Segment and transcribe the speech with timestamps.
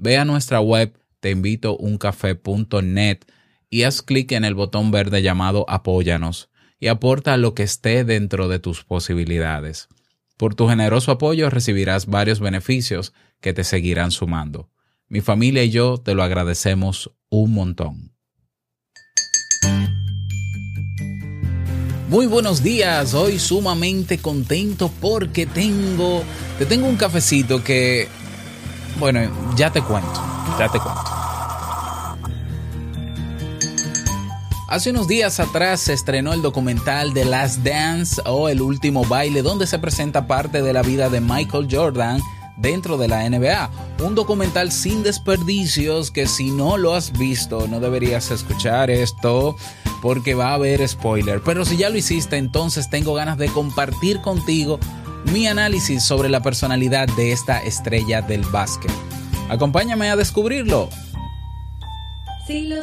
[0.00, 3.18] Ve a nuestra web teinvitouncafé.net
[3.68, 8.46] y haz clic en el botón verde llamado Apóyanos y aporta lo que esté dentro
[8.46, 9.88] de tus posibilidades.
[10.36, 14.70] Por tu generoso apoyo recibirás varios beneficios que te seguirán sumando.
[15.08, 18.12] Mi familia y yo te lo agradecemos un montón.
[22.08, 26.22] Muy buenos días, hoy sumamente contento porque tengo,
[26.56, 28.06] te tengo un cafecito que
[28.98, 29.20] bueno,
[29.56, 30.22] ya te cuento,
[30.58, 31.02] ya te cuento.
[34.68, 39.40] Hace unos días atrás se estrenó el documental The Last Dance o El último baile,
[39.40, 42.20] donde se presenta parte de la vida de Michael Jordan
[42.58, 43.70] dentro de la NBA.
[44.04, 49.56] Un documental sin desperdicios que si no lo has visto no deberías escuchar esto
[50.02, 51.40] porque va a haber spoiler.
[51.42, 54.78] Pero si ya lo hiciste, entonces tengo ganas de compartir contigo
[55.32, 58.92] mi análisis sobre la personalidad de esta estrella del básquet.
[59.48, 60.88] Acompáñame a descubrirlo.
[62.46, 62.82] Si lo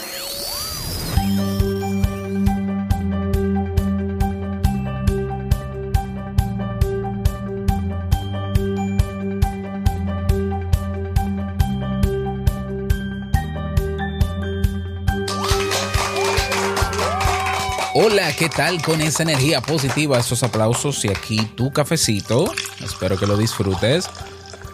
[18.03, 22.51] Hola, ¿qué tal con esa energía positiva, esos aplausos y aquí tu cafecito?
[22.83, 24.09] Espero que lo disfrutes.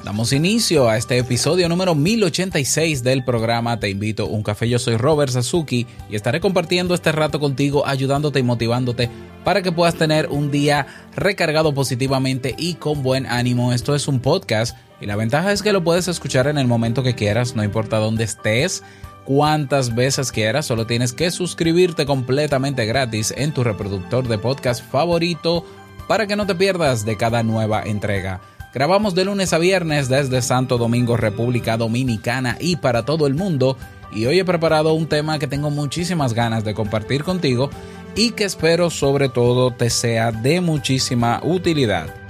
[0.06, 4.70] Damos inicio a este episodio número 1086 del programa Te invito a un café.
[4.70, 9.10] Yo soy Robert Sasuki y estaré compartiendo este rato contigo, ayudándote y motivándote
[9.44, 13.74] para que puedas tener un día recargado positivamente y con buen ánimo.
[13.74, 17.04] Esto es un podcast y la ventaja es que lo puedes escuchar en el momento
[17.04, 18.84] que quieras, no importa dónde estés
[19.28, 25.66] cuantas veces quieras, solo tienes que suscribirte completamente gratis en tu reproductor de podcast favorito
[26.08, 28.40] para que no te pierdas de cada nueva entrega.
[28.74, 33.78] Grabamos de lunes a viernes desde Santo Domingo, República Dominicana y para todo el mundo.
[34.14, 37.70] Y hoy he preparado un tema que tengo muchísimas ganas de compartir contigo
[38.16, 42.27] y que espero sobre todo te sea de muchísima utilidad.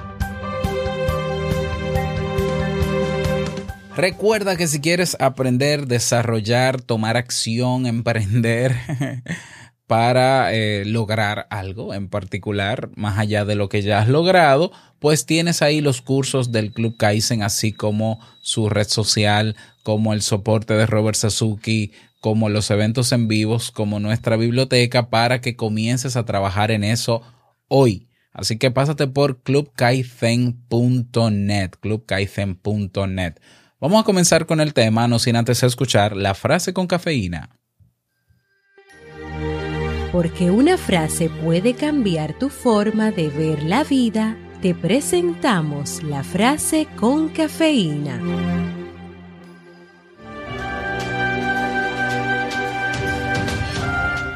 [3.98, 8.76] Recuerda que si quieres aprender, desarrollar, tomar acción, emprender
[9.88, 15.26] para eh, lograr algo en particular, más allá de lo que ya has logrado, pues
[15.26, 20.76] tienes ahí los cursos del Club Kaizen, así como su red social, como el soporte
[20.76, 21.92] de Robert Sasuki,
[22.22, 27.24] como los eventos en vivos, como nuestra biblioteca, para que comiences a trabajar en eso
[27.68, 28.10] hoy.
[28.32, 33.38] Así que pásate por clubkaizen.net, clubkaizen.net.
[33.80, 37.50] Vamos a comenzar con el tema, no sin antes escuchar la frase con cafeína.
[40.12, 46.88] Porque una frase puede cambiar tu forma de ver la vida, te presentamos la frase
[46.96, 48.20] con cafeína.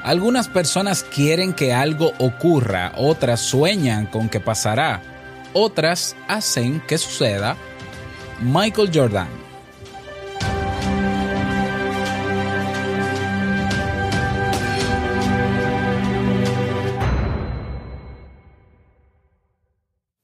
[0.04, 5.02] Algunas personas quieren que algo ocurra, otras sueñan con que pasará,
[5.54, 7.58] otras hacen que suceda.
[8.42, 9.41] Michael Jordan.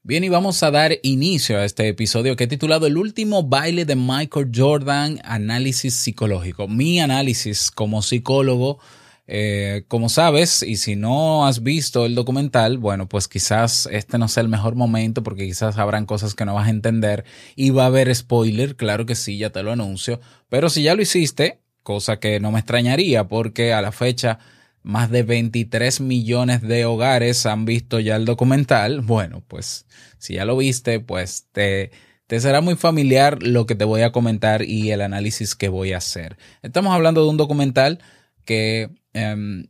[0.07, 3.83] Bien, y vamos a dar inicio a este episodio que he titulado El último baile
[3.83, 6.69] de Michael Jordan, análisis psicológico.
[6.69, 8.79] Mi análisis como psicólogo,
[9.27, 14.29] eh, como sabes, y si no has visto el documental, bueno, pues quizás este no
[14.29, 17.25] sea el mejor momento porque quizás habrán cosas que no vas a entender
[17.57, 20.95] y va a haber spoiler, claro que sí, ya te lo anuncio, pero si ya
[20.95, 24.39] lo hiciste, cosa que no me extrañaría porque a la fecha
[24.87, 29.01] más de 23 millones de hogares han visto ya el documental.
[29.01, 29.85] Bueno, pues
[30.17, 31.91] si ya lo viste, pues te,
[32.25, 35.91] te será muy familiar lo que te voy a comentar y el análisis que voy
[35.91, 36.37] a hacer.
[36.61, 37.99] Estamos hablando de un documental
[38.45, 39.67] que, em,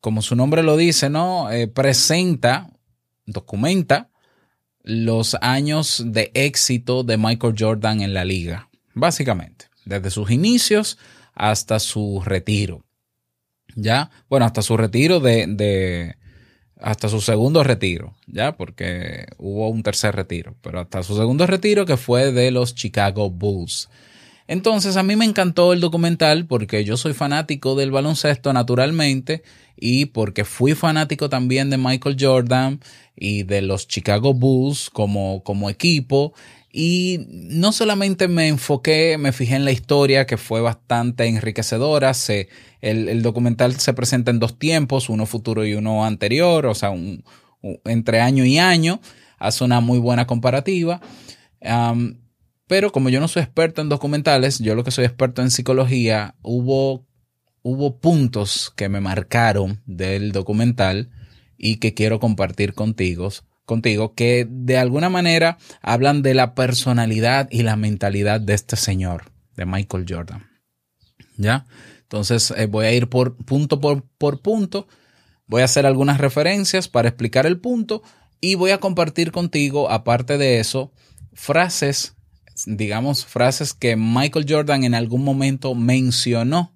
[0.00, 1.50] como su nombre lo dice, ¿no?
[1.52, 2.70] Eh, presenta,
[3.26, 4.08] documenta
[4.82, 10.96] los años de éxito de Michael Jordan en la liga, básicamente, desde sus inicios
[11.34, 12.86] hasta su retiro.
[13.74, 14.10] ¿Ya?
[14.28, 16.16] Bueno, hasta su retiro de, de,
[16.80, 18.56] hasta su segundo retiro, ¿ya?
[18.56, 23.30] Porque hubo un tercer retiro, pero hasta su segundo retiro que fue de los Chicago
[23.30, 23.88] Bulls.
[24.50, 29.44] Entonces a mí me encantó el documental porque yo soy fanático del baloncesto naturalmente
[29.76, 32.80] y porque fui fanático también de Michael Jordan
[33.14, 36.34] y de los Chicago Bulls como, como equipo.
[36.72, 42.12] Y no solamente me enfoqué, me fijé en la historia que fue bastante enriquecedora.
[42.80, 46.92] El, documental se presenta en dos tiempos, uno futuro y uno anterior, o sea,
[47.84, 49.00] entre año y año.
[49.38, 51.00] Hace una muy buena comparativa.
[52.66, 56.36] Pero como yo no soy experto en documentales, yo lo que soy experto en psicología,
[56.42, 57.06] hubo
[58.00, 61.10] puntos que me marcaron del documental
[61.58, 63.28] y que quiero compartir contigo,
[63.70, 69.30] contigo, que de alguna manera hablan de la personalidad y la mentalidad de este señor,
[69.54, 70.50] de Michael Jordan.
[71.36, 71.66] ¿Ya?
[72.02, 74.88] Entonces eh, voy a ir por punto por, por punto,
[75.46, 78.02] voy a hacer algunas referencias para explicar el punto
[78.40, 80.92] y voy a compartir contigo, aparte de eso,
[81.32, 82.16] frases,
[82.66, 86.74] digamos, frases que Michael Jordan en algún momento mencionó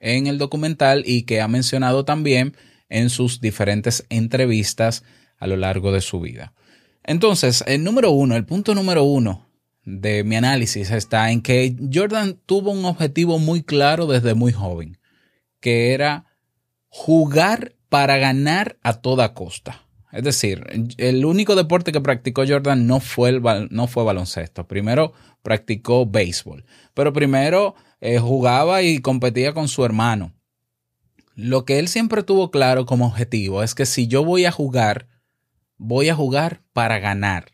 [0.00, 2.56] en el documental y que ha mencionado también
[2.88, 5.04] en sus diferentes entrevistas
[5.42, 6.54] a lo largo de su vida.
[7.02, 9.48] Entonces, el número uno, el punto número uno
[9.84, 14.98] de mi análisis está en que Jordan tuvo un objetivo muy claro desde muy joven,
[15.58, 16.26] que era
[16.88, 19.82] jugar para ganar a toda costa.
[20.12, 20.64] Es decir,
[20.98, 24.68] el único deporte que practicó Jordan no fue, el, no fue baloncesto.
[24.68, 25.12] Primero
[25.42, 30.34] practicó béisbol, pero primero eh, jugaba y competía con su hermano.
[31.34, 35.08] Lo que él siempre tuvo claro como objetivo es que si yo voy a jugar,
[35.82, 37.52] voy a jugar para ganar.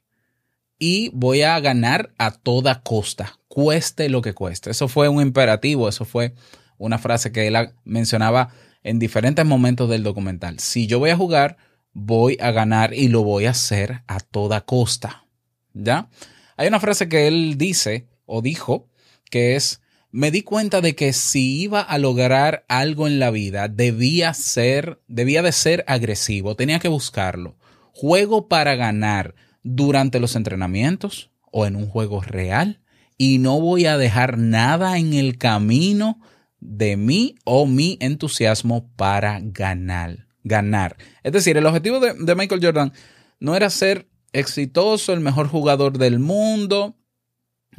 [0.79, 4.71] Y voy a ganar a toda costa, cueste lo que cueste.
[4.71, 6.35] Eso fue un imperativo, eso fue
[6.77, 8.51] una frase que él mencionaba
[8.85, 10.61] en diferentes momentos del documental.
[10.61, 11.57] Si yo voy a jugar,
[11.95, 15.25] voy a ganar y lo voy a hacer a toda costa.
[15.73, 16.09] ¿Ya?
[16.57, 18.89] Hay una frase que él dice o dijo
[19.31, 19.81] que es,
[20.13, 25.01] me di cuenta de que si iba a lograr algo en la vida, debía ser,
[25.09, 27.57] debía de ser agresivo, tenía que buscarlo.
[28.00, 29.35] Juego para ganar
[29.65, 32.81] durante los entrenamientos o en un juego real
[33.17, 36.21] y no voy a dejar nada en el camino
[36.61, 40.29] de mí o mi entusiasmo para ganar.
[40.45, 40.97] Ganar.
[41.25, 42.93] Es decir, el objetivo de, Michael Jordan
[43.41, 46.95] no era ser exitoso, el mejor jugador del mundo,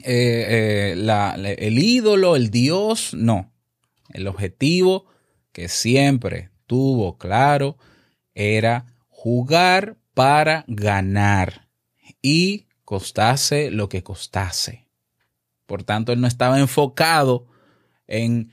[0.04, 3.54] eh, eh, el ídolo, el dios, no.
[4.10, 5.06] El objetivo
[5.54, 7.78] que siempre tuvo claro
[8.36, 11.70] era jugar para ganar
[12.22, 14.86] y costase lo que costase.
[15.66, 17.48] Por tanto, él no estaba enfocado
[18.06, 18.52] en,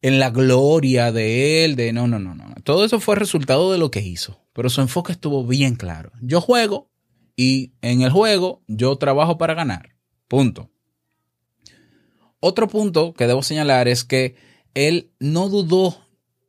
[0.00, 2.46] en la gloria de él, de no, no, no, no.
[2.64, 6.12] Todo eso fue resultado de lo que hizo, pero su enfoque estuvo bien claro.
[6.22, 6.88] Yo juego
[7.36, 9.90] y en el juego yo trabajo para ganar.
[10.28, 10.70] Punto.
[12.40, 14.36] Otro punto que debo señalar es que
[14.72, 15.98] él no dudó,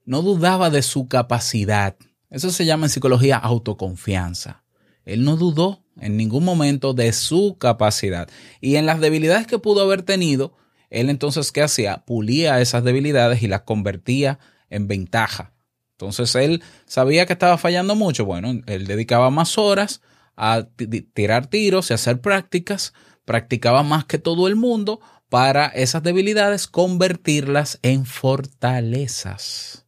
[0.05, 1.97] no dudaba de su capacidad.
[2.29, 4.63] Eso se llama en psicología autoconfianza.
[5.05, 8.29] Él no dudó en ningún momento de su capacidad.
[8.59, 10.55] Y en las debilidades que pudo haber tenido,
[10.89, 12.03] él entonces, ¿qué hacía?
[12.05, 15.53] Pulía esas debilidades y las convertía en ventaja.
[15.93, 18.25] Entonces él sabía que estaba fallando mucho.
[18.25, 20.01] Bueno, él dedicaba más horas
[20.35, 22.93] a ti- tirar tiros y hacer prácticas.
[23.25, 29.86] Practicaba más que todo el mundo para esas debilidades convertirlas en fortalezas.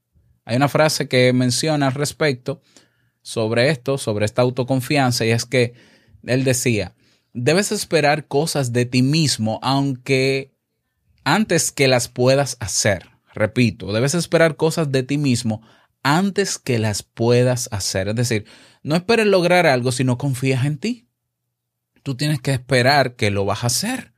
[0.49, 2.63] Hay una frase que menciona al respecto
[3.21, 5.75] sobre esto, sobre esta autoconfianza, y es que
[6.23, 6.95] él decía,
[7.33, 10.55] debes esperar cosas de ti mismo, aunque
[11.23, 13.11] antes que las puedas hacer.
[13.31, 15.61] Repito, debes esperar cosas de ti mismo
[16.01, 18.07] antes que las puedas hacer.
[18.07, 18.45] Es decir,
[18.81, 21.07] no esperes lograr algo si no confías en ti.
[22.01, 24.13] Tú tienes que esperar que lo vas a hacer.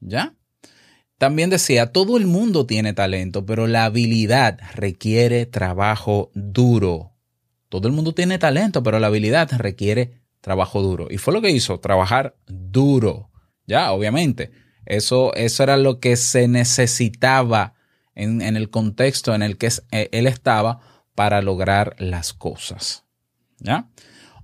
[0.00, 0.34] ¿Ya?
[1.18, 7.12] También decía, todo el mundo tiene talento, pero la habilidad requiere trabajo duro.
[7.68, 11.08] Todo el mundo tiene talento, pero la habilidad requiere trabajo duro.
[11.10, 13.30] Y fue lo que hizo, trabajar duro.
[13.66, 14.52] Ya, obviamente.
[14.84, 17.74] Eso, eso era lo que se necesitaba
[18.14, 20.80] en, en el contexto en el que eh, él estaba
[21.14, 23.04] para lograr las cosas.
[23.58, 23.88] ¿Ya?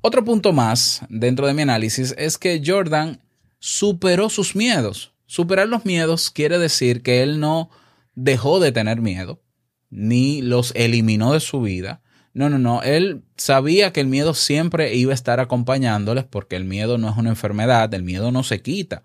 [0.00, 3.20] Otro punto más dentro de mi análisis es que Jordan
[3.60, 5.11] superó sus miedos.
[5.32, 7.70] Superar los miedos quiere decir que él no
[8.14, 9.40] dejó de tener miedo,
[9.88, 12.02] ni los eliminó de su vida.
[12.34, 12.82] No, no, no.
[12.82, 17.16] Él sabía que el miedo siempre iba a estar acompañándoles porque el miedo no es
[17.16, 19.04] una enfermedad, el miedo no se quita.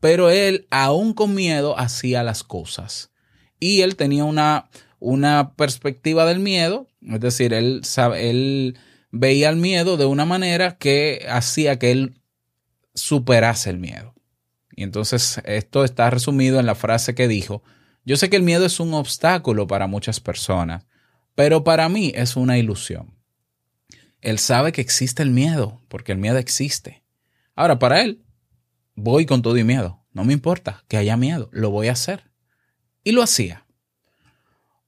[0.00, 3.12] Pero él, aún con miedo, hacía las cosas.
[3.60, 7.82] Y él tenía una, una perspectiva del miedo, es decir, él,
[8.16, 8.76] él
[9.12, 12.20] veía el miedo de una manera que hacía que él
[12.94, 14.17] superase el miedo.
[14.78, 17.64] Y entonces esto está resumido en la frase que dijo,
[18.04, 20.86] yo sé que el miedo es un obstáculo para muchas personas,
[21.34, 23.18] pero para mí es una ilusión.
[24.20, 27.02] Él sabe que existe el miedo, porque el miedo existe.
[27.56, 28.22] Ahora, para él,
[28.94, 30.06] voy con todo y miedo.
[30.12, 32.30] No me importa que haya miedo, lo voy a hacer.
[33.02, 33.66] Y lo hacía.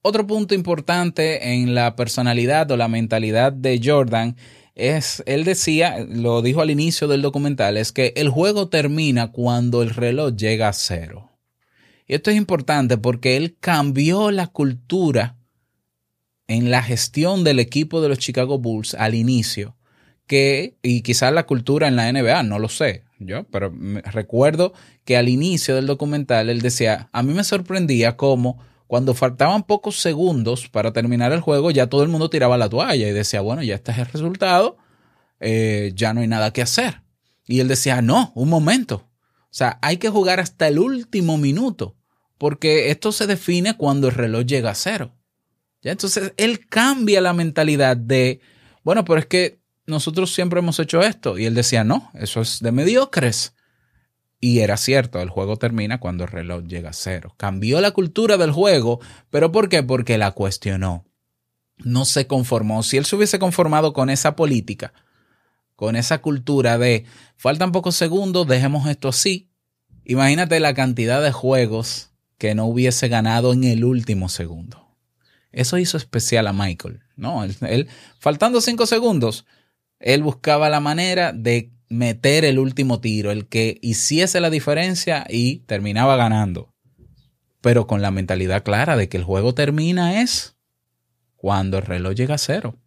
[0.01, 4.37] Otro punto importante en la personalidad o la mentalidad de Jordan
[4.75, 9.81] es, él decía, lo dijo al inicio del documental, es que el juego termina cuando
[9.81, 11.29] el reloj llega a cero.
[12.07, 15.37] Y esto es importante porque él cambió la cultura
[16.47, 19.75] en la gestión del equipo de los Chicago Bulls al inicio,
[20.27, 23.73] que, y quizás la cultura en la NBA, no lo sé, yo, pero
[24.05, 24.73] recuerdo
[25.05, 28.59] que al inicio del documental él decía, a mí me sorprendía cómo
[28.91, 33.07] cuando faltaban pocos segundos para terminar el juego, ya todo el mundo tiraba la toalla
[33.07, 34.79] y decía, bueno, ya este es el resultado,
[35.39, 37.01] eh, ya no hay nada que hacer.
[37.47, 39.09] Y él decía, no, un momento.
[39.43, 41.95] O sea, hay que jugar hasta el último minuto,
[42.37, 45.15] porque esto se define cuando el reloj llega a cero.
[45.81, 45.93] ¿Ya?
[45.93, 48.41] Entonces, él cambia la mentalidad de,
[48.83, 51.37] bueno, pero es que nosotros siempre hemos hecho esto.
[51.37, 53.53] Y él decía, no, eso es de mediocres.
[54.43, 57.35] Y era cierto, el juego termina cuando el reloj llega a cero.
[57.37, 59.83] Cambió la cultura del juego, pero ¿por qué?
[59.83, 61.05] Porque la cuestionó.
[61.77, 62.81] No se conformó.
[62.81, 64.93] Si él se hubiese conformado con esa política,
[65.75, 67.05] con esa cultura de
[67.37, 69.51] faltan pocos segundos, dejemos esto así.
[70.05, 74.97] Imagínate la cantidad de juegos que no hubiese ganado en el último segundo.
[75.51, 77.43] Eso hizo especial a Michael, ¿no?
[77.43, 79.45] Él, él, faltando cinco segundos,
[79.99, 85.57] él buscaba la manera de meter el último tiro, el que hiciese la diferencia y
[85.59, 86.73] terminaba ganando.
[87.59, 90.55] Pero con la mentalidad clara de que el juego termina es
[91.35, 92.79] cuando el reloj llega a cero.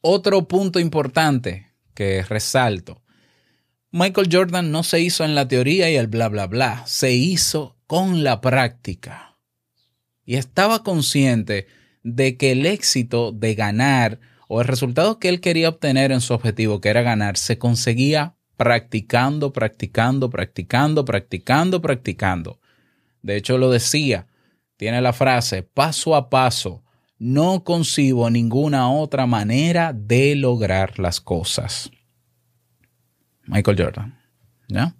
[0.00, 3.02] Otro punto importante que resalto.
[3.90, 7.76] Michael Jordan no se hizo en la teoría y el bla bla bla, se hizo
[7.88, 9.36] con la práctica.
[10.24, 11.66] Y estaba consciente
[12.04, 16.34] de que el éxito de ganar o el resultado que él quería obtener en su
[16.34, 22.60] objetivo, que era ganar, se conseguía practicando, practicando, practicando, practicando, practicando.
[23.22, 24.26] De hecho, lo decía,
[24.76, 26.82] tiene la frase, paso a paso,
[27.18, 31.90] no concibo ninguna otra manera de lograr las cosas.
[33.44, 34.18] Michael Jordan.
[34.68, 34.94] ¿Ya?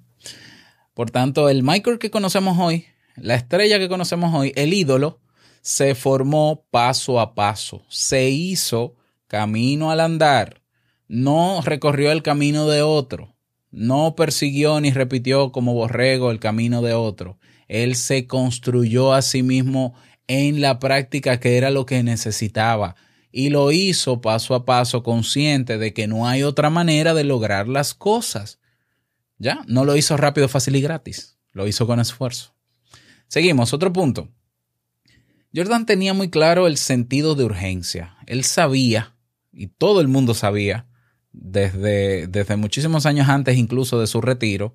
[0.95, 2.87] Por tanto, el Michael que conocemos hoy,
[3.17, 5.21] la estrella que conocemos hoy, el ídolo,
[5.63, 8.98] se formó paso a paso, se hizo
[9.29, 10.63] camino al andar,
[11.07, 13.37] no recorrió el camino de otro,
[13.71, 17.39] no persiguió ni repitió como borrego el camino de otro.
[17.69, 19.95] Él se construyó a sí mismo
[20.27, 22.97] en la práctica que era lo que necesitaba
[23.31, 27.69] y lo hizo paso a paso consciente de que no hay otra manera de lograr
[27.69, 28.59] las cosas.
[29.39, 32.55] Ya, no lo hizo rápido, fácil y gratis, lo hizo con esfuerzo.
[33.29, 34.31] Seguimos, otro punto.
[35.55, 38.17] Jordan tenía muy claro el sentido de urgencia.
[38.27, 39.15] Él sabía,
[39.59, 40.87] y todo el mundo sabía,
[41.33, 44.75] desde, desde muchísimos años antes incluso de su retiro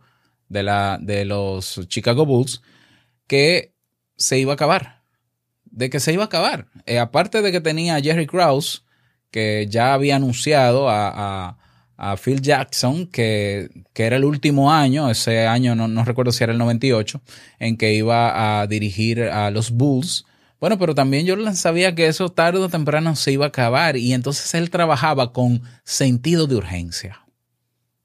[0.49, 2.61] de, la, de los Chicago Bulls,
[3.25, 3.73] que
[4.17, 5.01] se iba a acabar.
[5.63, 6.67] De que se iba a acabar.
[6.85, 8.83] Eh, aparte de que tenía a Jerry Krause,
[9.31, 11.07] que ya había anunciado a,
[11.47, 11.57] a,
[11.95, 16.43] a Phil Jackson que, que, era el último año, ese año no, no recuerdo si
[16.43, 17.21] era el 98,
[17.59, 20.25] en que iba a dirigir a los Bulls.
[20.63, 24.13] Bueno, pero también Jordan sabía que eso tarde o temprano se iba a acabar y
[24.13, 27.25] entonces él trabajaba con sentido de urgencia.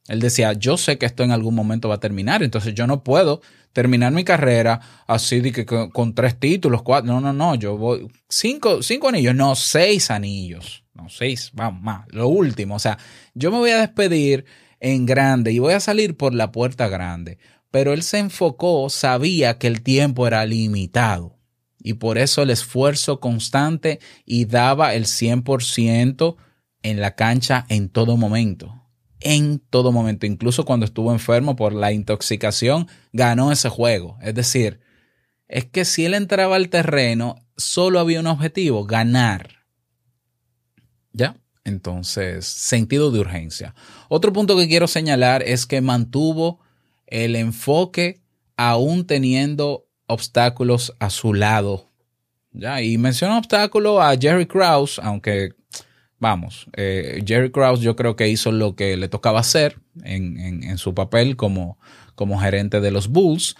[0.08, 3.04] Él decía, yo sé que esto en algún momento va a terminar, entonces yo no
[3.04, 7.76] puedo terminar mi carrera así de que con, tres títulos, cuatro, no, no, no, yo
[7.76, 12.98] voy, cinco, cinco anillos, no, seis anillos, no, seis, vamos, más, lo último, o sea,
[13.34, 14.46] yo me voy a despedir
[14.80, 17.38] en grande y voy a salir por la puerta grande,
[17.70, 21.37] pero él se enfocó, sabía que el tiempo era limitado
[21.88, 26.36] y por eso el esfuerzo constante y daba el 100%
[26.82, 28.84] en la cancha en todo momento.
[29.20, 34.18] En todo momento, incluso cuando estuvo enfermo por la intoxicación, ganó ese juego.
[34.20, 34.80] Es decir,
[35.48, 39.64] es que si él entraba al terreno, solo había un objetivo, ganar.
[41.14, 41.40] ¿Ya?
[41.64, 43.74] Entonces, sentido de urgencia.
[44.10, 46.60] Otro punto que quiero señalar es que mantuvo
[47.06, 48.20] el enfoque
[48.58, 51.88] aún teniendo obstáculos a su lado.
[52.52, 52.82] ¿Ya?
[52.82, 55.52] Y menciono obstáculo a Jerry Krause, aunque,
[56.18, 60.64] vamos, eh, Jerry Krause yo creo que hizo lo que le tocaba hacer en, en-
[60.64, 61.78] en su papel como,
[62.16, 63.54] como gerente de los Bulls,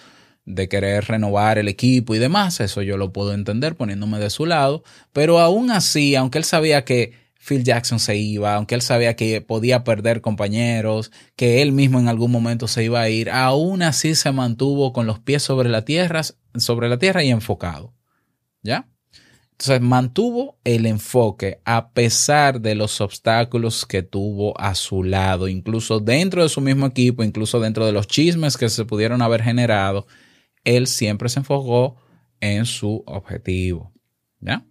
[0.47, 2.59] de querer renovar el equipo y demás.
[2.61, 4.83] Eso yo lo puedo entender poniéndome de su lado.
[5.13, 9.41] Pero aún así, aunque él sabía que Phil Jackson se iba, aunque él sabía que
[9.41, 14.15] podía perder compañeros, que él mismo en algún momento se iba a ir, aún así
[14.15, 16.23] se mantuvo con los pies sobre la tierra,
[16.57, 17.95] sobre la tierra y enfocado.
[18.63, 18.89] ¿Ya?
[19.53, 26.01] Entonces mantuvo el enfoque a pesar de los obstáculos que tuvo a su lado, incluso
[26.01, 30.07] dentro de su mismo equipo, incluso dentro de los chismes que se pudieron haber generado,
[30.63, 31.97] él siempre se enfocó
[32.41, 33.93] en su objetivo.
[34.41, 34.65] ¿Ya?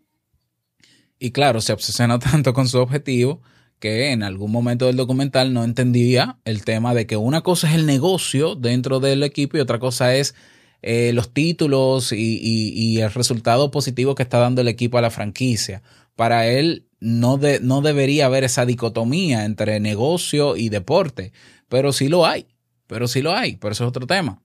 [1.19, 3.41] Y claro, se obsesionó tanto con su objetivo
[3.79, 7.75] que en algún momento del documental no entendía el tema de que una cosa es
[7.75, 10.33] el negocio dentro del equipo y otra cosa es
[10.81, 15.01] eh, los títulos y, y- y el resultado positivo que está dando el equipo a
[15.01, 15.83] la franquicia.
[16.15, 21.31] Para él no, de- no debería haber esa dicotomía entre negocio y deporte,
[21.69, 22.47] pero sí lo hay,
[22.87, 24.41] pero sí lo hay, pero eso es otro tema.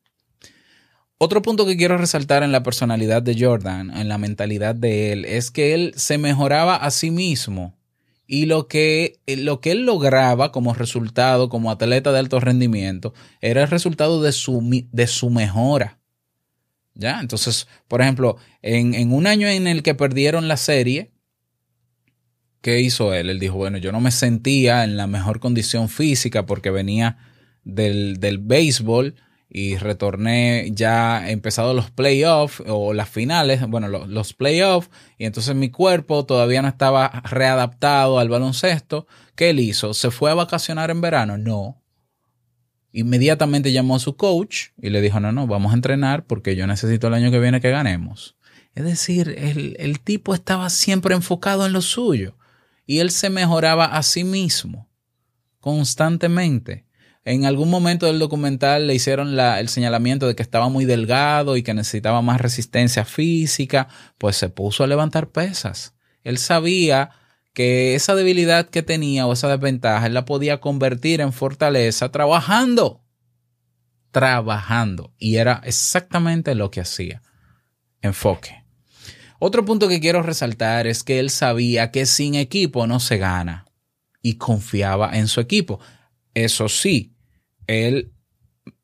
[1.24, 5.24] Otro punto que quiero resaltar en la personalidad de Jordan, en la mentalidad de él,
[5.24, 7.78] es que él se mejoraba a sí mismo
[8.26, 13.62] y lo que, lo que él lograba como resultado, como atleta de alto rendimiento, era
[13.62, 16.00] el resultado de su, de su mejora.
[16.94, 17.20] ¿Ya?
[17.20, 21.12] Entonces, por ejemplo, en, en un año en el que perdieron la serie,
[22.62, 23.30] ¿qué hizo él?
[23.30, 27.18] Él dijo, bueno, yo no me sentía en la mejor condición física porque venía
[27.62, 29.14] del, del béisbol
[29.54, 35.54] y retorné ya empezado los playoffs o las finales, bueno, lo- los playoffs, y entonces
[35.54, 39.06] mi cuerpo todavía no estaba readaptado al baloncesto.
[39.34, 39.92] ¿Qué él hizo?
[39.92, 41.36] ¿Se fue a vacacionar en verano?
[41.36, 41.82] No.
[42.92, 46.66] Inmediatamente llamó a su coach y le dijo, no, no, vamos a entrenar porque yo
[46.66, 48.36] necesito el año que viene que ganemos.
[48.74, 52.36] Es decir, el, el tipo estaba siempre enfocado en lo suyo
[52.86, 54.88] y él se mejoraba a sí mismo
[55.60, 56.86] constantemente.
[57.24, 61.62] En algún momento del documental le hicieron el señalamiento de que estaba muy delgado y
[61.62, 65.94] que necesitaba más resistencia física, pues se puso a levantar pesas.
[66.24, 67.10] Él sabía
[67.52, 73.04] que esa debilidad que tenía o esa desventaja, él la podía convertir en fortaleza trabajando.
[74.10, 75.12] Trabajando.
[75.18, 77.22] Y era exactamente lo que hacía.
[78.00, 78.64] Enfoque.
[79.38, 83.66] Otro punto que quiero resaltar es que él sabía que sin equipo no se gana
[84.22, 85.80] y confiaba en su equipo.
[86.34, 87.14] Eso sí,
[87.66, 88.12] él,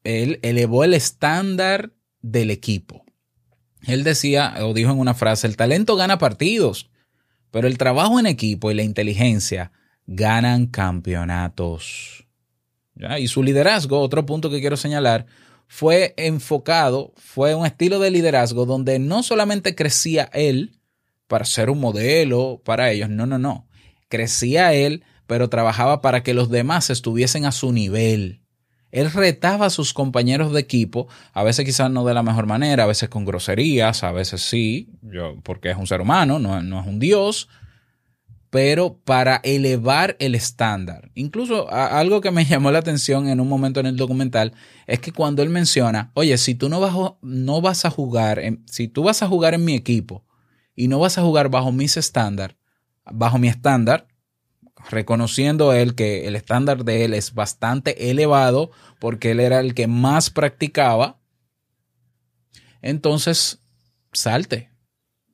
[0.05, 3.05] él elevó el estándar del equipo.
[3.87, 6.91] Él decía, o dijo en una frase, el talento gana partidos,
[7.51, 9.73] pero el trabajo en equipo y la inteligencia
[10.07, 12.27] ganan campeonatos.
[12.95, 13.19] ¿Ya?
[13.19, 15.27] Y su liderazgo, otro punto que quiero señalar,
[15.69, 20.81] fue enfocado, fue un estilo de liderazgo donde no solamente crecía él
[21.27, 23.69] para ser un modelo para ellos, no, no, no.
[24.09, 28.41] Crecía él, pero trabajaba para que los demás estuviesen a su nivel.
[28.91, 32.85] Él retaba a sus compañeros de equipo, a veces quizás no de la mejor manera,
[32.85, 36.87] a veces con groserías, a veces sí, yo, porque es un ser humano, no, es
[36.87, 37.49] un dios,
[38.51, 41.11] pero para elevar el estándar.
[41.14, 44.55] Incluso algo que me llamó la atención en un momento en el documental
[44.87, 48.64] es que cuando él menciona, oye, si tú no vas, no vas a jugar, en-
[48.67, 50.25] si tú vas a jugar en mi equipo
[50.75, 52.57] y no vas a jugar bajo mis estándar,
[53.05, 54.07] bajo mi estándar,
[54.91, 59.87] reconociendo él que el estándar de él es bastante elevado porque él era el que
[59.87, 61.21] más practicaba,
[62.83, 63.61] entonces
[64.12, 64.71] salte,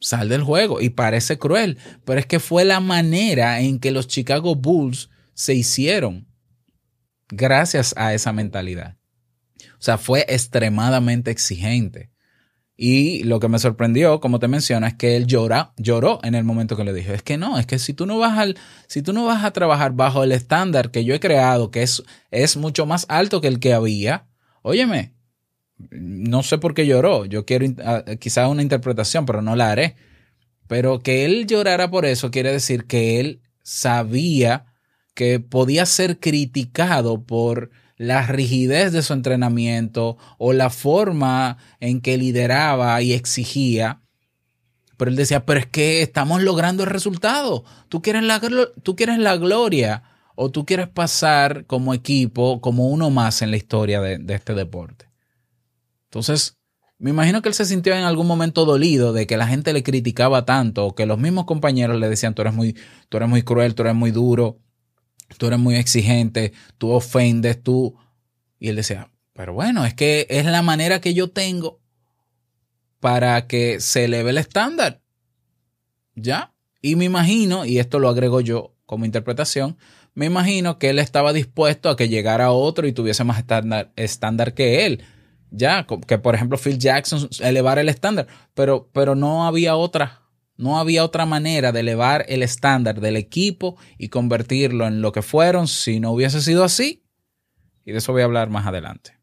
[0.00, 0.80] sal del juego.
[0.80, 5.54] Y parece cruel, pero es que fue la manera en que los Chicago Bulls se
[5.54, 6.28] hicieron
[7.28, 8.96] gracias a esa mentalidad.
[9.78, 12.13] O sea, fue extremadamente exigente.
[12.76, 16.42] Y lo que me sorprendió, como te menciono, es que él llora, lloró en el
[16.42, 18.56] momento que le dije, es que no, es que si tú no vas al,
[18.88, 22.02] si tú no vas a trabajar bajo el estándar que yo he creado, que es,
[22.32, 24.26] es mucho más alto que el que había,
[24.62, 25.14] óyeme,
[25.90, 29.96] no sé por qué lloró, yo quiero ah, quizás una interpretación, pero no la haré.
[30.66, 34.66] Pero que él llorara por eso quiere decir que él sabía
[35.14, 42.16] que podía ser criticado por la rigidez de su entrenamiento o la forma en que
[42.18, 44.00] lideraba y exigía.
[44.96, 47.64] Pero él decía, pero es que estamos logrando el resultado.
[47.88, 48.40] Tú quieres la,
[48.82, 50.02] tú quieres la gloria
[50.36, 54.54] o tú quieres pasar como equipo, como uno más en la historia de, de este
[54.54, 55.08] deporte.
[56.06, 56.56] Entonces,
[56.98, 59.82] Me imagino que él se sintió en algún momento dolido de que la gente le
[59.82, 62.74] criticaba tanto o que los mismos compañeros le decían tú eres muy,
[63.08, 64.60] tú eres muy cruel, tú eres muy duro,
[65.38, 67.96] tú eres muy exigente, tú ofendes, tú...
[68.58, 71.80] Y él decía, pero bueno, es que es la manera que yo tengo
[73.00, 75.02] para que se eleve el estándar.
[76.14, 76.54] ¿Ya?
[76.80, 79.76] Y me imagino, y esto lo agrego yo como interpretación,
[80.14, 84.54] me imagino que él estaba dispuesto a que llegara otro y tuviese más estándar, estándar
[84.54, 85.04] que él.
[85.50, 90.22] Ya, que por ejemplo Phil Jackson elevara el estándar, pero, pero no había otra,
[90.56, 95.22] no había otra manera de elevar el estándar del equipo y convertirlo en lo que
[95.22, 97.04] fueron si no hubiese sido así.
[97.84, 99.18] Y de eso voy a hablar más adelante.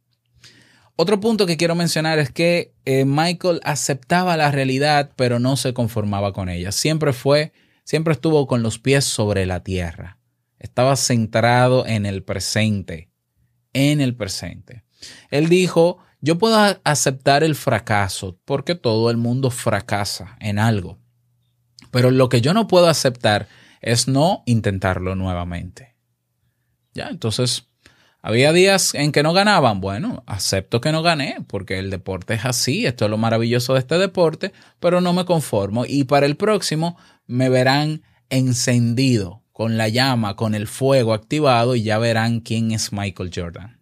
[0.95, 5.73] Otro punto que quiero mencionar es que eh, Michael aceptaba la realidad, pero no se
[5.73, 6.71] conformaba con ella.
[6.71, 10.19] Siempre fue, siempre estuvo con los pies sobre la tierra.
[10.59, 13.09] Estaba centrado en el presente,
[13.73, 14.83] en el presente.
[15.31, 21.00] Él dijo, yo puedo aceptar el fracaso porque todo el mundo fracasa en algo.
[21.91, 23.47] Pero lo que yo no puedo aceptar
[23.81, 25.95] es no intentarlo nuevamente.
[26.93, 27.67] Ya, entonces
[28.21, 29.81] había días en que no ganaban.
[29.81, 32.85] Bueno, acepto que no gané porque el deporte es así.
[32.85, 35.85] Esto es lo maravilloso de este deporte, pero no me conformo.
[35.87, 41.83] Y para el próximo me verán encendido con la llama, con el fuego activado y
[41.83, 43.79] ya verán quién es Michael Jordan.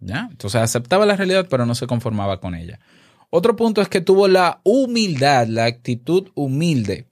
[0.00, 0.28] ¿Ya?
[0.30, 2.80] Entonces aceptaba la realidad, pero no se conformaba con ella.
[3.38, 7.06] Otro punto es que tuvo la humildad, la actitud humilde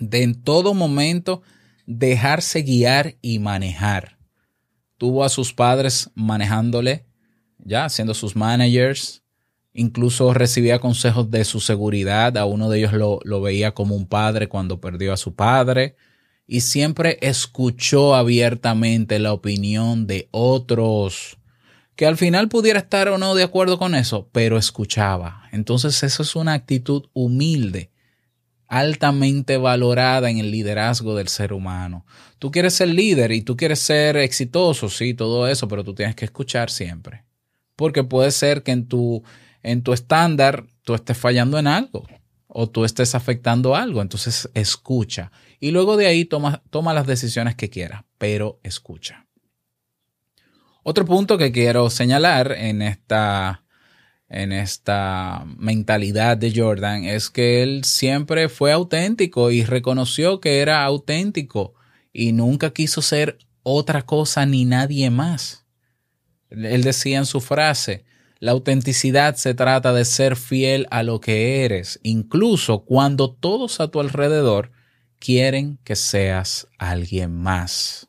[0.00, 1.42] de en todo momento
[1.84, 4.16] dejarse guiar y manejar.
[4.96, 7.04] Tuvo a sus padres manejándole,
[7.58, 9.22] ya siendo sus managers,
[9.74, 14.06] incluso recibía consejos de su seguridad, a uno de ellos lo, lo veía como un
[14.06, 15.94] padre cuando perdió a su padre,
[16.46, 21.36] y siempre escuchó abiertamente la opinión de otros,
[21.96, 25.48] que al final pudiera estar o no de acuerdo con eso, pero escuchaba.
[25.52, 27.90] Entonces eso es una actitud humilde
[28.66, 32.04] altamente valorada en el liderazgo del ser humano.
[32.38, 36.16] Tú quieres ser líder y tú quieres ser exitoso, sí, todo eso, pero tú tienes
[36.16, 37.24] que escuchar siempre.
[37.76, 39.22] Porque puede ser que en tu,
[39.62, 42.06] en tu estándar tú estés fallando en algo
[42.48, 44.02] o tú estés afectando algo.
[44.02, 45.30] Entonces escucha.
[45.60, 49.23] Y luego de ahí toma, toma las decisiones que quieras, pero escucha.
[50.84, 53.62] Otro punto que quiero señalar en esta
[54.28, 60.84] en esta mentalidad de Jordan es que él siempre fue auténtico y reconoció que era
[60.84, 61.74] auténtico
[62.12, 65.64] y nunca quiso ser otra cosa ni nadie más.
[66.50, 68.04] Él decía en su frase,
[68.38, 73.88] la autenticidad se trata de ser fiel a lo que eres, incluso cuando todos a
[73.88, 74.72] tu alrededor
[75.18, 78.08] quieren que seas alguien más.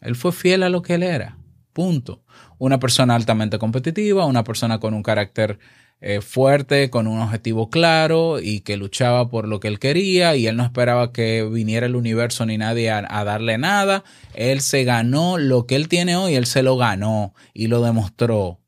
[0.00, 1.38] Él fue fiel a lo que él era.
[1.72, 2.22] Punto
[2.58, 5.58] una persona altamente competitiva, una persona con un carácter
[6.00, 10.46] eh, fuerte, con un objetivo claro y que luchaba por lo que él quería y
[10.46, 14.04] él no esperaba que viniera el universo ni nadie a, a, darle nada.
[14.34, 18.60] Él se ganó lo que él tiene hoy, él se lo ganó y lo demostró.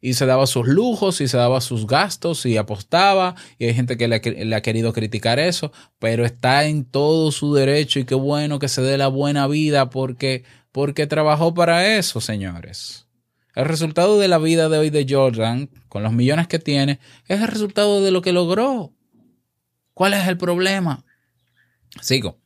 [0.00, 3.34] Y se daba sus lujos y se daba sus gastos y apostaba.
[3.58, 7.98] Y hay gente que le, ha querido criticar eso, pero está en todo su derecho
[7.98, 13.06] y qué bueno que se dé la buena vida porque porque trabajó para eso, señores.
[13.54, 17.40] El resultado de la vida de hoy de Jordan, con los millones que tiene, es
[17.40, 18.92] el resultado de lo que logró.
[19.94, 21.04] ¿Cuál es el problema?
[22.00, 22.38] Sigo.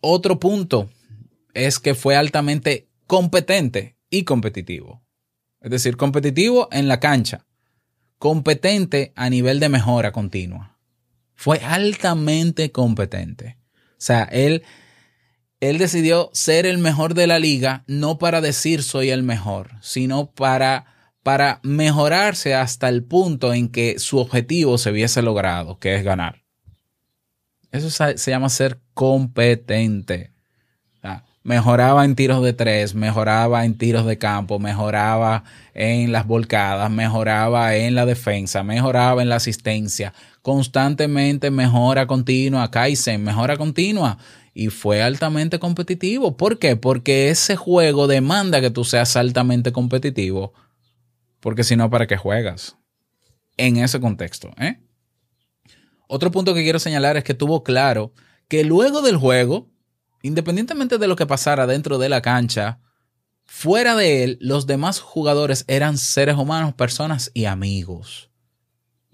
[0.00, 0.88] Otro punto
[1.52, 5.05] es que fue altamente competente y competitivo.
[5.66, 7.44] Es decir, competitivo en la cancha,
[8.20, 10.78] competente a nivel de mejora continua.
[11.34, 13.58] Fue altamente competente.
[13.74, 14.62] O sea, él
[15.58, 20.30] él decidió ser el mejor de la liga, no para decir soy el mejor, sino
[20.30, 20.86] para,
[21.24, 26.44] para mejorarse hasta el punto en que su objetivo se hubiese logrado, que es ganar.
[27.72, 30.35] Eso se llama ser competente.
[31.46, 37.76] Mejoraba en tiros de tres, mejoraba en tiros de campo, mejoraba en las volcadas, mejoraba
[37.76, 40.12] en la defensa, mejoraba en la asistencia.
[40.42, 44.18] Constantemente mejora continua, Kaizen, mejora continua
[44.54, 46.36] y fue altamente competitivo.
[46.36, 46.74] ¿Por qué?
[46.74, 50.52] Porque ese juego demanda que tú seas altamente competitivo.
[51.38, 52.76] Porque si no, ¿para qué juegas?
[53.56, 54.50] En ese contexto.
[54.58, 54.80] ¿eh?
[56.08, 58.12] Otro punto que quiero señalar es que tuvo claro
[58.48, 59.68] que luego del juego,
[60.26, 62.80] independientemente de lo que pasara dentro de la cancha,
[63.44, 68.30] fuera de él, los demás jugadores eran seres humanos, personas y amigos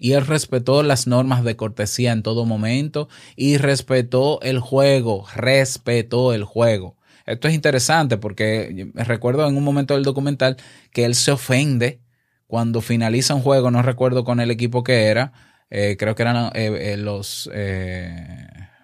[0.03, 6.33] y él respetó las normas de cortesía en todo momento y respetó el juego, respetó
[6.33, 6.97] el juego.
[7.25, 10.57] Esto es interesante porque recuerdo en un momento del documental
[10.91, 12.01] que él se ofende
[12.47, 15.31] cuando finaliza un juego, no recuerdo con el equipo que era,
[15.69, 17.49] eh, creo que eran eh, eh, los,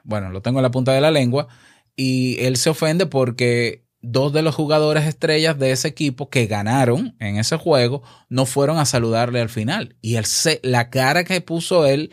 [0.06, 1.50] bueno, lo tengo en la punta de la lengua,
[2.02, 7.18] y él se ofende porque dos de los jugadores estrellas de ese equipo que ganaron
[7.20, 9.98] en ese juego no fueron a saludarle al final.
[10.02, 12.12] Y él se, la cara que puso él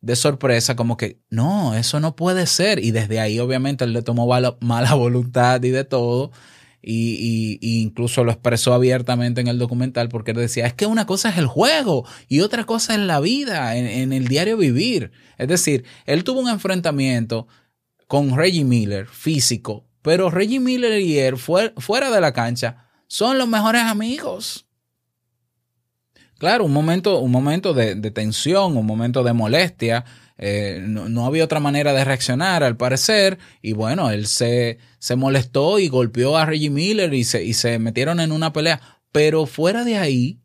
[0.00, 2.84] de sorpresa, como que, no, eso no puede ser.
[2.84, 4.26] Y desde ahí obviamente él le tomó
[4.60, 6.32] mala, voluntad y de todo.
[6.82, 10.86] Y, y- y incluso lo expresó abiertamente en el documental porque él decía, es que
[10.86, 14.56] una cosa es el juego y otra cosa es la vida, en, en el diario
[14.56, 15.12] vivir.
[15.38, 17.46] Es decir, él tuvo un enfrentamiento
[18.08, 23.38] con Reggie Miller físico, pero Reggie Miller y él fuer- fuera de la cancha son
[23.38, 24.66] los mejores amigos.
[26.38, 30.04] Claro, un momento, un momento de, de tensión, un momento de molestia.
[30.36, 33.38] eh, no, no había otra manera de reaccionar, al parecer.
[33.60, 37.78] Y bueno, él se, se molestó y golpeó a Reggie Miller y se, y se
[37.80, 38.80] metieron en una pelea.
[39.10, 40.40] Pero fuera de ahí,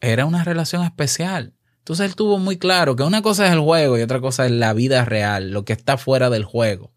[0.00, 1.55] era una relación especial.
[1.86, 4.50] Entonces él tuvo muy claro que una cosa es el juego y otra cosa es
[4.50, 6.92] la vida real, lo que está fuera del juego.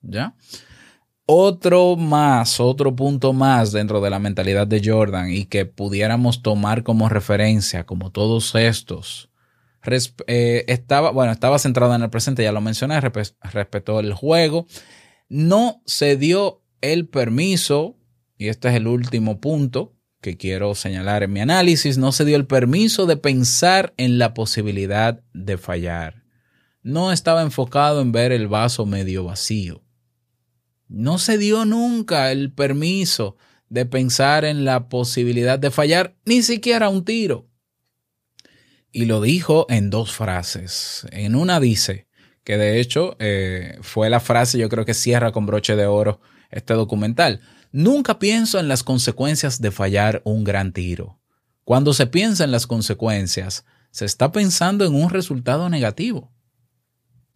[0.00, 0.36] ¿Ya?
[1.26, 6.82] Otro más, otro punto más dentro de la mentalidad de Jordan y que pudiéramos tomar
[6.82, 9.30] como referencia, como todos estos.
[10.26, 14.66] Eh, estaba, bueno, estaba centrado en el presente, ya lo mencioné, respe- respetó el juego.
[15.28, 17.98] No se dio el permiso,
[18.38, 22.36] y este es el último punto que quiero señalar en mi análisis, no se dio
[22.36, 26.24] el permiso de pensar en la posibilidad de fallar.
[26.82, 29.82] No estaba enfocado en ver el vaso medio vacío.
[30.88, 33.36] No se dio nunca el permiso
[33.68, 37.48] de pensar en la posibilidad de fallar ni siquiera un tiro.
[38.92, 41.06] Y lo dijo en dos frases.
[41.12, 42.08] En una dice,
[42.44, 46.20] que de hecho eh, fue la frase yo creo que cierra con broche de oro
[46.50, 47.40] este documental.
[47.72, 51.20] Nunca pienso en las consecuencias de fallar un gran tiro.
[51.64, 56.32] Cuando se piensa en las consecuencias, se está pensando en un resultado negativo.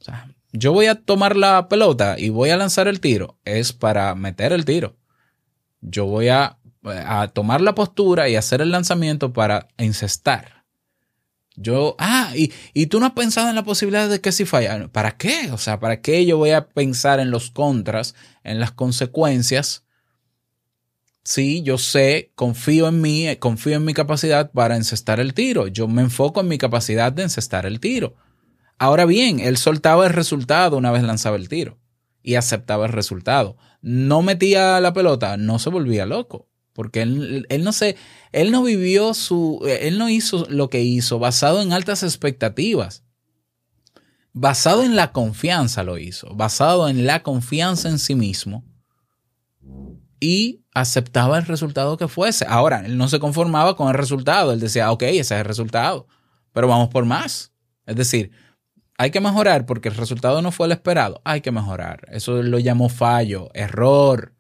[0.01, 3.73] O sea, yo voy a tomar la pelota y voy a lanzar el tiro, es
[3.73, 4.97] para meter el tiro.
[5.81, 10.65] Yo voy a, a tomar la postura y hacer el lanzamiento para encestar.
[11.57, 14.89] Yo, ah, y, y tú no has pensado en la posibilidad de que si falla.
[14.89, 15.53] ¿Para qué?
[15.53, 19.85] O sea, ¿para qué yo voy a pensar en los contras, en las consecuencias?
[21.25, 25.69] Sí, yo sé, confío en mí, confío en mi capacidad para encestar el tiro.
[25.69, 28.15] Yo me enfoco en mi capacidad de encestar el tiro.
[28.79, 31.79] Ahora bien, él soltaba el resultado una vez lanzaba el tiro
[32.23, 33.57] y aceptaba el resultado.
[33.81, 37.97] No metía la pelota, no se volvía loco, porque él, él no se,
[38.33, 43.03] él no vivió su, él no hizo lo que hizo basado en altas expectativas.
[44.35, 48.63] Basado en la confianza lo hizo, basado en la confianza en sí mismo
[50.25, 52.47] y aceptaba el resultado que fuese.
[52.49, 56.07] Ahora, él no se conformaba con el resultado, él decía, ok, ese es el resultado,
[56.55, 57.53] pero vamos por más.
[57.85, 58.31] Es decir,
[58.97, 61.21] hay que mejorar porque el resultado no fue el esperado.
[61.27, 62.09] Hay que mejorar.
[62.11, 64.33] Eso lo llamó fallo, error.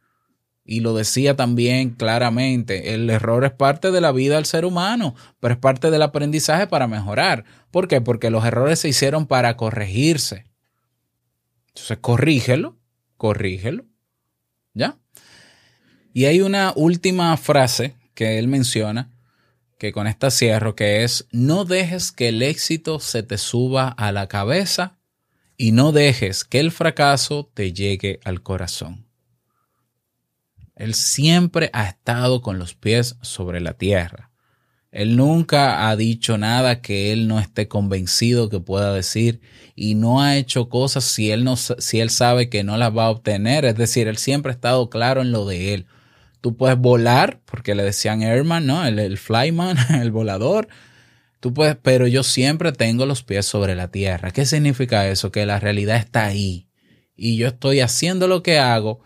[0.65, 2.95] Y lo decía también claramente.
[2.95, 6.67] El error es parte de la vida del ser humano, pero es parte del aprendizaje
[6.67, 7.45] para mejorar.
[7.71, 8.01] ¿Por qué?
[8.01, 10.47] Porque los errores se hicieron para corregirse.
[11.69, 12.79] Entonces, corrígelo,
[13.19, 13.85] corrígelo.
[14.73, 14.99] ¿Ya?
[16.15, 19.11] Y hay una última frase que él menciona
[19.79, 24.13] que con esta cierro, que es, no dejes que el éxito se te suba a
[24.13, 24.97] la cabeza
[25.57, 29.07] y no dejes que el fracaso te llegue al corazón.
[30.77, 34.31] Él siempre ha estado con los pies sobre la tierra.
[34.93, 39.41] Él nunca ha dicho nada que él no esté convencido que pueda decir
[39.75, 43.07] y no ha hecho cosas si él, no, si él sabe que no las va
[43.07, 43.65] a obtener.
[43.65, 45.87] Es decir, él siempre ha estado claro en lo de él.
[46.45, 48.85] Tú puedes volar, porque le decían Airman, ¿no?
[48.85, 50.69] El, el flyman, el volador.
[51.41, 54.31] Tú puedes, pero yo siempre tengo los pies sobre la tierra.
[54.31, 55.33] ¿Qué significa eso?
[55.33, 56.69] Que la realidad está ahí.
[57.17, 59.01] Y yo estoy haciendo lo que hago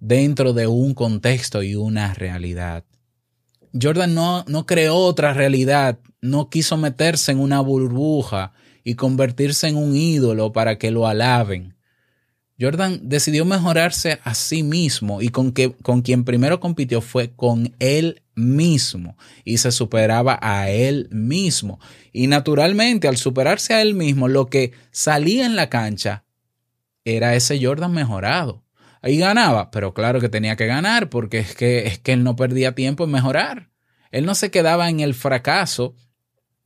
[0.00, 2.86] dentro de un contexto y una realidad.
[3.78, 9.76] Jordan no, no creó otra realidad, no quiso meterse en una burbuja y convertirse en
[9.76, 11.76] un ídolo para que lo alaben.
[12.62, 17.74] Jordan decidió mejorarse a sí mismo y con, que, con quien primero compitió fue con
[17.80, 21.80] él mismo y se superaba a él mismo.
[22.12, 26.24] Y naturalmente al superarse a él mismo, lo que salía en la cancha
[27.04, 28.62] era ese Jordan mejorado.
[29.00, 32.36] Ahí ganaba, pero claro que tenía que ganar porque es que, es que él no
[32.36, 33.70] perdía tiempo en mejorar.
[34.12, 35.96] Él no se quedaba en el fracaso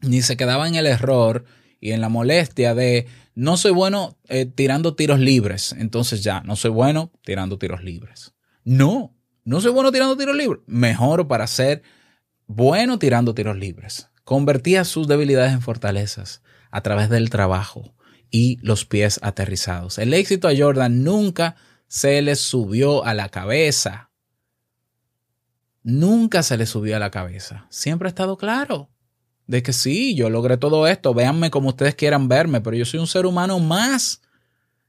[0.01, 1.45] ni se quedaba en el error
[1.81, 6.57] y en la molestia de no soy bueno eh, tirando tiros libres, entonces ya, no
[6.57, 8.35] soy bueno tirando tiros libres.
[8.65, 10.63] No, no soy bueno tirando tiros libres.
[10.67, 11.83] Mejoro para ser
[12.47, 14.09] bueno tirando tiros libres.
[14.25, 17.95] Convertía sus debilidades en fortalezas a través del trabajo
[18.31, 19.99] y los pies aterrizados.
[19.99, 21.57] El éxito a Jordan nunca
[21.89, 24.11] se le subió a la cabeza.
[25.83, 27.67] Nunca se le subió a la cabeza.
[27.69, 28.89] Siempre ha estado claro
[29.47, 31.15] de que sí, yo logré todo esto.
[31.15, 34.23] Véanme como ustedes quieran verme, pero yo soy un ser humano más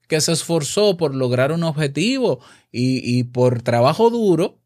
[0.07, 2.39] que se esforzó por lograr un objetivo
[2.71, 4.59] y, y por trabajo duro.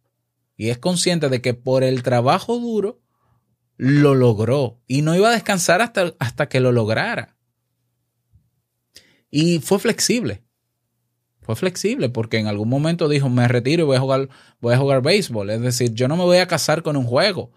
[0.56, 3.02] Y es consciente de que por el trabajo duro
[3.78, 7.36] lo logró y no iba a descansar hasta, hasta que lo lograra.
[9.32, 10.44] Y fue flexible.
[11.42, 14.78] Fue flexible porque en algún momento dijo, me retiro y voy a jugar, voy a
[14.78, 15.50] jugar béisbol.
[15.50, 17.52] Es decir, yo no me voy a casar con un juego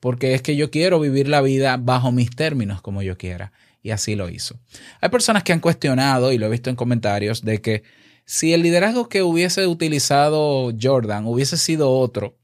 [0.00, 3.52] porque es que yo quiero vivir la vida bajo mis términos como yo quiera.
[3.82, 4.58] Y así lo hizo.
[5.00, 7.82] Hay personas que han cuestionado, y lo he visto en comentarios, de que
[8.24, 12.36] si el liderazgo que hubiese utilizado Jordan hubiese sido otro,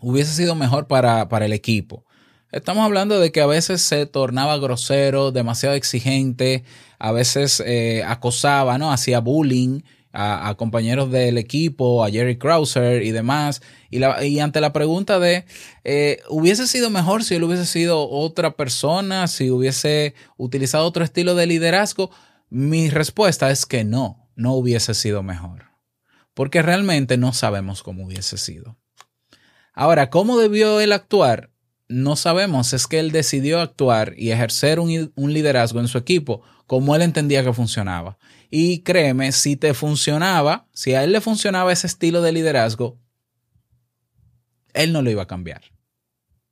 [0.00, 2.04] hubiese sido mejor para, para el equipo.
[2.50, 6.64] Estamos hablando de que a veces se tornaba grosero, demasiado exigente,
[6.98, 8.92] a veces eh, acosaba, ¿no?
[8.92, 9.80] Hacía bullying
[10.14, 13.62] a, compañeros del equipo, a Jerry Krauser y demás.
[13.90, 15.44] Y, la, y ante la pregunta de,
[15.82, 21.34] eh, ¿hubiese sido mejor si él hubiese sido otra persona, si hubiese utilizado otro estilo
[21.34, 22.10] de liderazgo?
[22.48, 25.64] Mi respuesta es que no, no hubiese sido mejor.
[26.32, 28.76] Porque realmente no sabemos cómo hubiese sido.
[29.72, 31.50] Ahora, ¿cómo debió él actuar?
[31.88, 36.42] No sabemos, es que él decidió actuar y ejercer un, un liderazgo en su equipo
[36.66, 38.16] como él entendía que funcionaba.
[38.56, 43.00] Y créeme, si te funcionaba, si a él le funcionaba ese estilo de liderazgo,
[44.74, 45.62] él no lo iba a cambiar.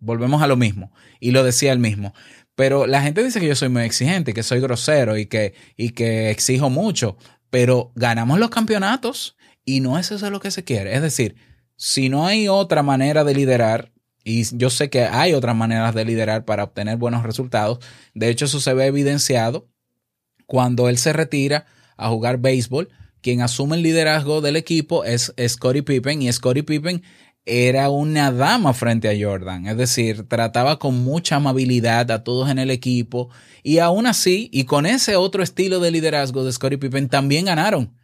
[0.01, 0.93] Volvemos a lo mismo.
[1.21, 2.13] Y lo decía él mismo.
[2.57, 5.91] Pero la gente dice que yo soy muy exigente, que soy grosero y que, y
[5.91, 7.19] que exijo mucho.
[7.51, 10.97] Pero ganamos los campeonatos y no es eso lo que se quiere.
[10.97, 11.37] Es decir,
[11.77, 13.93] si no hay otra manera de liderar,
[14.25, 17.79] y yo sé que hay otras maneras de liderar para obtener buenos resultados,
[18.13, 19.69] de hecho eso se ve evidenciado
[20.47, 22.89] cuando él se retira a jugar béisbol,
[23.21, 27.03] quien asume el liderazgo del equipo es Scottie Pippen y Scottie Pippen
[27.45, 32.59] era una dama frente a Jordan, es decir, trataba con mucha amabilidad a todos en
[32.59, 33.31] el equipo
[33.63, 37.97] y aún así, y con ese otro estilo de liderazgo de Scottie Pippen, también ganaron.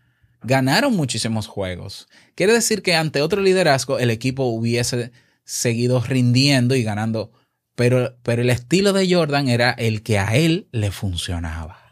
[0.43, 2.09] Ganaron muchísimos juegos.
[2.37, 5.11] Quiere decir que ante otro liderazgo el equipo hubiese
[5.45, 7.33] seguido rindiendo y ganando,
[7.75, 11.88] pero, pero el estilo de Jordan era el que a él le funcionaba.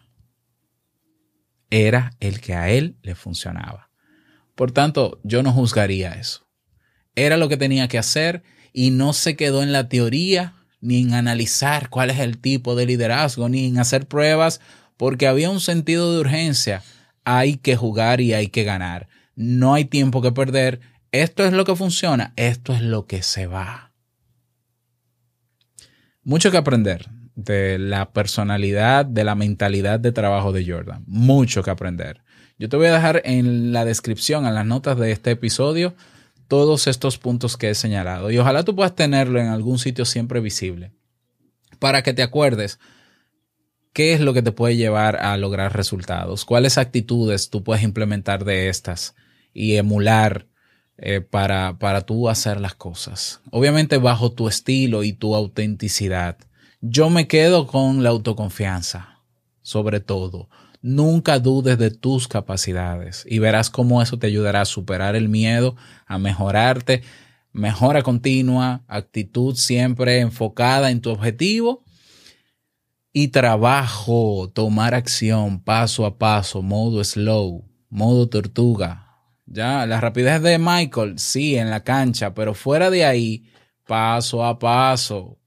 [1.71, 3.91] Era el que a él le funcionaba.
[4.55, 6.47] Por tanto, yo no juzgaría eso
[7.17, 11.15] era lo que tenía que hacer y no se quedó en la teoría ni en
[11.15, 14.61] analizar cuál es el tipo de liderazgo, ni en hacer pruebas,
[14.97, 16.83] porque había un sentido de urgencia.
[17.25, 19.09] Hay que jugar y hay que ganar.
[19.35, 20.81] No hay tiempo que perder.
[21.11, 23.93] Esto es lo que funciona, esto es lo que se va.
[26.23, 31.05] Mucho que aprender de la personalidad, de la mentalidad de trabajo de Jordan.
[31.07, 32.23] Mucho que aprender.
[32.59, 35.95] Yo te voy a dejar en la descripción, en las notas de este episodio,
[36.49, 38.31] todos estos puntos que he señalado.
[38.31, 40.93] Y ojalá tú puedas tenerlo en algún sitio siempre visible
[41.79, 42.79] para que te acuerdes
[43.93, 48.45] qué es lo que te puede llevar a lograr resultados, cuáles actitudes tú puedes implementar
[48.45, 49.15] de estas
[49.53, 50.47] y emular
[50.99, 53.41] eh, para, para tú hacer las cosas.
[53.51, 56.39] Obviamente bajo tu estilo y tu autenticidad.
[56.81, 59.23] Yo me quedo con la autoconfianza,
[59.63, 60.49] sobre todo.
[60.83, 65.75] Nunca dudes de tus capacidades y verás cómo eso te ayudará a superar el miedo,
[66.07, 67.03] a mejorarte,
[67.53, 71.83] mejora continua, actitud siempre enfocada en tu objetivo
[73.13, 79.07] y trabajo, tomar acción paso a paso, modo slow, modo tortuga.
[79.47, 83.51] Ya, la rapidez de Michael, sí, en la cancha, pero fuera de ahí,
[83.87, 85.39] paso a paso.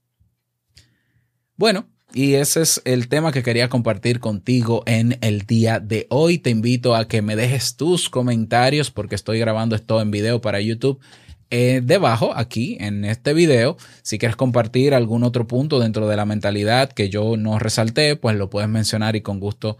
[1.60, 6.38] Bueno, y ese es el tema que quería compartir contigo en el día de hoy.
[6.38, 10.62] Te invito a que me dejes tus comentarios porque estoy grabando esto en video para
[10.62, 11.00] YouTube.
[11.50, 16.24] Eh, debajo, aquí en este video, si quieres compartir algún otro punto dentro de la
[16.24, 19.76] mentalidad que yo no resalté, pues lo puedes mencionar y con gusto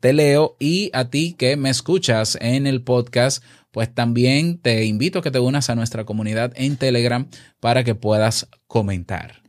[0.00, 0.56] te leo.
[0.60, 5.30] Y a ti que me escuchas en el podcast, pues también te invito a que
[5.30, 7.26] te unas a nuestra comunidad en Telegram
[7.60, 9.43] para que puedas comentar.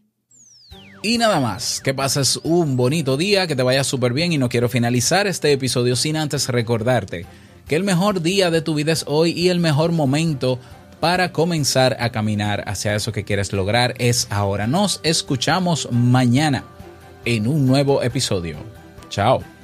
[1.06, 4.50] Y nada más, que pases un bonito día, que te vaya súper bien y no
[4.50, 7.28] quiero finalizar este episodio sin antes recordarte
[7.68, 10.58] que el mejor día de tu vida es hoy y el mejor momento
[11.00, 14.66] para comenzar a caminar hacia eso que quieres lograr es ahora.
[14.66, 16.64] Nos escuchamos mañana
[17.24, 18.58] en un nuevo episodio.
[19.10, 19.55] Chao.